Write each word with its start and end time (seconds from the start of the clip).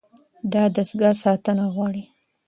دا 0.53 0.63
دستګاه 0.75 1.15
ساتنه 1.23 1.65
غواړي. 1.73 2.03